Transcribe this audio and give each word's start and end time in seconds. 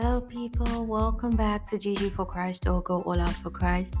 Hello, 0.00 0.20
people. 0.20 0.86
Welcome 0.86 1.34
back 1.34 1.68
to 1.70 1.76
GG 1.76 2.12
for 2.12 2.24
Christ 2.24 2.68
or 2.68 2.80
Go 2.82 3.02
All 3.02 3.20
Out 3.20 3.32
for 3.32 3.50
Christ. 3.50 3.96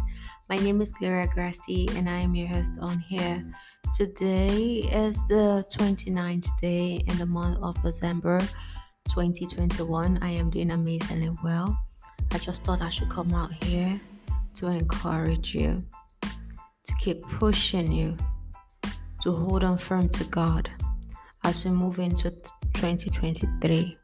My 0.48 0.54
name 0.54 0.80
is 0.80 0.92
Gloria 0.92 1.26
Gracie, 1.26 1.88
and 1.96 2.08
I 2.08 2.20
am 2.20 2.36
your 2.36 2.46
host 2.46 2.70
on 2.80 3.00
here. 3.00 3.44
Today 3.96 4.88
is 4.92 5.26
the 5.26 5.64
29th 5.76 6.56
day 6.60 7.02
in 7.04 7.18
the 7.18 7.26
month 7.26 7.60
of 7.64 7.82
December 7.82 8.38
2021. 9.08 10.20
I 10.22 10.30
am 10.30 10.50
doing 10.50 10.70
amazingly 10.70 11.36
well. 11.42 11.76
I 12.30 12.38
just 12.38 12.62
thought 12.62 12.80
I 12.80 12.90
should 12.90 13.10
come 13.10 13.34
out 13.34 13.52
here 13.64 14.00
to 14.54 14.68
encourage 14.68 15.52
you, 15.52 15.82
to 16.22 16.94
keep 17.00 17.22
pushing 17.22 17.90
you, 17.90 18.16
to 19.22 19.32
hold 19.32 19.64
on 19.64 19.76
firm 19.76 20.08
to 20.10 20.22
God 20.26 20.70
as 21.42 21.64
we 21.64 21.72
move 21.72 21.98
into 21.98 22.30
2023 22.74 23.98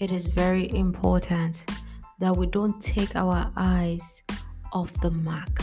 it 0.00 0.10
is 0.10 0.26
very 0.26 0.74
important 0.74 1.64
that 2.18 2.34
we 2.34 2.46
don't 2.46 2.80
take 2.82 3.14
our 3.16 3.50
eyes 3.56 4.22
off 4.72 4.92
the 5.00 5.10
mark. 5.10 5.60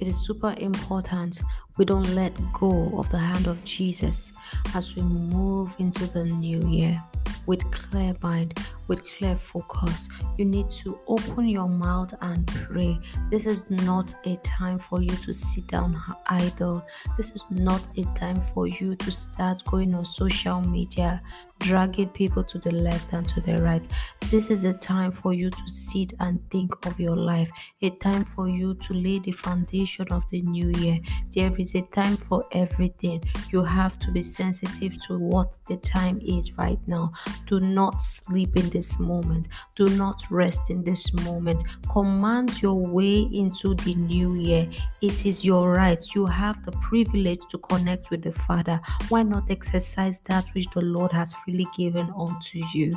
It 0.00 0.08
is 0.08 0.16
super 0.16 0.54
important 0.58 1.42
we 1.76 1.84
don't 1.84 2.14
let 2.14 2.32
go 2.52 2.96
of 2.98 3.10
the 3.10 3.18
hand 3.18 3.48
of 3.48 3.62
Jesus 3.64 4.32
as 4.74 4.94
we 4.94 5.02
move 5.02 5.74
into 5.78 6.06
the 6.06 6.24
new 6.24 6.60
year 6.68 7.02
with 7.46 7.68
clear 7.72 8.14
mind, 8.22 8.58
with 8.86 9.04
clear 9.04 9.36
focus. 9.36 10.08
You 10.38 10.44
need 10.44 10.70
to 10.70 10.98
open 11.08 11.48
your 11.48 11.68
mouth 11.68 12.14
and 12.22 12.46
pray. 12.46 12.98
This 13.30 13.46
is 13.46 13.70
not 13.70 14.14
a 14.24 14.36
time 14.36 14.78
for 14.78 15.02
you 15.02 15.10
to 15.10 15.32
sit 15.32 15.66
down 15.66 16.00
idle. 16.26 16.86
This 17.16 17.32
is 17.32 17.50
not 17.50 17.86
a 17.98 18.04
time 18.14 18.36
for 18.36 18.66
you 18.66 18.94
to 18.96 19.10
start 19.10 19.64
going 19.64 19.94
on 19.94 20.04
social 20.04 20.60
media, 20.60 21.20
dragging 21.60 22.08
people 22.10 22.44
to 22.44 22.58
the 22.58 22.72
left 22.72 23.12
and 23.12 23.26
to 23.28 23.40
the 23.40 23.60
right. 23.60 23.86
This 24.30 24.50
is 24.50 24.64
a 24.64 24.72
time 24.72 25.12
for 25.12 25.32
you 25.32 25.50
to 25.50 25.68
sit 25.68 26.12
and 26.20 26.40
think 26.50 26.86
of 26.86 26.98
your 27.00 27.16
life, 27.16 27.50
a 27.82 27.90
time 27.90 28.24
for 28.24 28.48
you 28.48 28.74
to 28.74 28.94
lay 28.94 29.18
the 29.18 29.32
foundation 29.32 30.06
of 30.10 30.28
the 30.30 30.42
new 30.42 30.68
year. 30.78 30.98
There 31.32 31.52
is 31.58 31.74
a 31.74 31.82
time 31.82 32.16
for 32.16 32.44
everything. 32.52 33.22
You 33.50 33.62
have 33.62 33.98
to 34.00 34.10
be 34.10 34.22
sensitive 34.22 35.00
to 35.06 35.18
what 35.18 35.58
the 35.68 35.76
time 35.76 36.20
is 36.24 36.56
right 36.58 36.78
now. 36.86 37.12
Do 37.46 37.60
not 37.60 38.02
sleep 38.02 38.56
in 38.56 38.70
this 38.70 38.98
moment. 38.98 39.48
Do 39.76 39.88
not 39.90 40.22
rest 40.30 40.70
in 40.70 40.84
this 40.84 41.12
moment. 41.12 41.64
Command 41.90 42.60
your 42.62 42.74
way 42.86 43.28
into 43.32 43.74
the 43.74 43.94
new 43.94 44.34
year. 44.34 44.68
It 45.00 45.26
is 45.26 45.44
your 45.44 45.72
right. 45.72 46.02
You 46.14 46.26
have 46.26 46.62
the 46.64 46.72
privilege 46.72 47.40
to 47.50 47.58
connect 47.58 48.10
with 48.10 48.22
the 48.22 48.32
Father. 48.32 48.80
Why 49.08 49.22
not 49.22 49.50
exercise 49.50 50.18
that 50.20 50.48
which 50.54 50.68
the 50.70 50.82
Lord 50.82 51.12
has 51.12 51.34
freely 51.44 51.66
given 51.76 52.12
unto 52.16 52.62
you? 52.72 52.90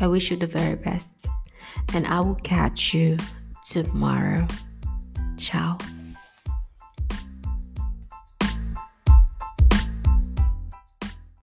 I 0.00 0.06
wish 0.06 0.30
you 0.30 0.36
the 0.36 0.46
very 0.46 0.76
best, 0.76 1.26
and 1.92 2.06
I 2.06 2.20
will 2.20 2.36
catch 2.36 2.94
you 2.94 3.16
tomorrow. 3.64 4.46
Ciao. 5.36 5.76